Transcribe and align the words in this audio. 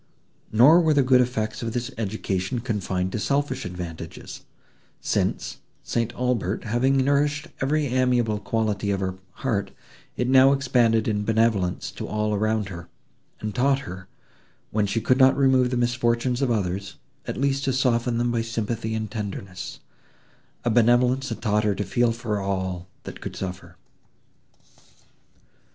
Nor 0.51 0.81
were 0.81 0.95
the 0.95 1.03
good 1.03 1.21
effects 1.21 1.61
of 1.61 1.73
this 1.73 1.91
education 1.95 2.57
confined 2.57 3.11
to 3.11 3.19
selfish 3.19 3.65
advantages, 3.65 4.41
since, 4.99 5.57
St. 5.83 6.11
Aubert 6.15 6.63
having 6.63 6.97
nourished 6.97 7.49
every 7.59 7.85
amiable 7.85 8.39
quality 8.39 8.89
of 8.89 8.99
her 8.99 9.19
heart, 9.45 9.69
it 10.17 10.27
now 10.27 10.53
expanded 10.53 11.07
in 11.07 11.23
benevolence 11.23 11.91
to 11.91 12.07
all 12.07 12.33
around 12.33 12.69
her, 12.69 12.89
and 13.41 13.53
taught 13.53 13.77
her, 13.81 14.07
when 14.71 14.87
she 14.87 15.01
could 15.01 15.19
not 15.19 15.37
remove 15.37 15.69
the 15.69 15.77
misfortunes 15.77 16.41
of 16.41 16.49
others, 16.49 16.95
at 17.27 17.37
least 17.37 17.65
to 17.65 17.71
soften 17.71 18.17
them 18.17 18.31
by 18.31 18.41
sympathy 18.41 18.95
and 18.95 19.11
tenderness;—a 19.11 20.69
benevolence 20.71 21.29
that 21.29 21.43
taught 21.43 21.63
her 21.63 21.75
to 21.75 21.83
feel 21.83 22.11
for 22.11 22.39
all, 22.39 22.87
that 23.03 23.21
could 23.21 23.35
suffer. 23.35 23.77